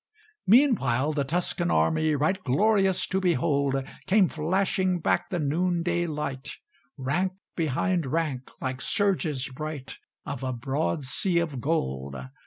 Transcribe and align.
Meanwhile 0.47 1.11
the 1.11 1.23
Tuscan 1.23 1.69
army, 1.69 2.15
Right 2.15 2.43
glorious 2.43 3.05
to 3.05 3.21
behold, 3.21 3.85
Came 4.07 4.29
flashing 4.29 4.99
back 4.99 5.29
the 5.29 5.37
noonday 5.37 6.07
light, 6.07 6.53
Rank 6.97 7.33
behind 7.55 8.07
rank, 8.07 8.49
like 8.59 8.81
surges 8.81 9.47
bright 9.49 9.99
Of 10.25 10.41
a 10.43 10.53
broad 10.53 11.03
sea 11.03 11.37
of 11.37 11.61
gold. 11.61 12.15